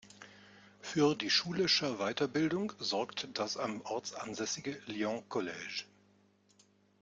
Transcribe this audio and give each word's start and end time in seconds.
Für 0.81 1.13
die 1.13 1.29
schulischer 1.29 1.99
Weiterbildung 1.99 2.73
sorgt 2.79 3.27
das 3.37 3.55
am 3.55 3.81
Ort 3.83 4.15
ansässige 4.19 4.75
Lyon 4.87 5.21
College. 5.29 5.83